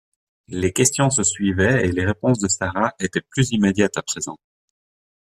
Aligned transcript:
Les 0.47 0.73
questions 0.73 1.11
se 1.11 1.21
suivaient, 1.21 1.85
et 1.85 1.91
les 1.91 2.07
réponses 2.07 2.39
de 2.39 2.47
Sara 2.47 2.91
étaient 2.99 3.21
plus 3.21 3.51
immédiates 3.51 3.97
à 3.97 4.01
présent. 4.01 4.39